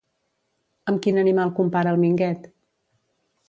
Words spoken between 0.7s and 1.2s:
Amb